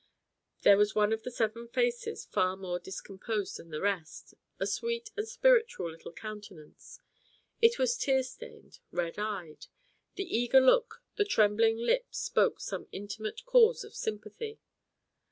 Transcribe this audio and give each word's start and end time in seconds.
There 0.63 0.77
was 0.79 0.95
one 0.95 1.13
of 1.13 1.21
the 1.21 1.29
seven 1.29 1.67
faces 1.67 2.25
far 2.25 2.57
more 2.57 2.79
discomposed 2.79 3.57
than 3.57 3.69
the 3.69 3.81
rest, 3.81 4.33
a 4.59 4.65
sweet 4.65 5.11
and 5.15 5.27
spiritual 5.27 5.91
little 5.91 6.11
countenance; 6.11 6.99
it 7.61 7.77
was 7.77 7.95
tear 7.95 8.23
stained, 8.23 8.79
red 8.89 9.19
eyed; 9.19 9.67
the 10.15 10.23
eager 10.25 10.59
look, 10.59 11.03
the 11.17 11.23
trembling 11.23 11.77
lips 11.77 12.17
spoke 12.17 12.59
some 12.59 12.87
intimate 12.91 13.45
cause 13.45 13.83
of 13.83 13.93
sympathy. 13.93 14.59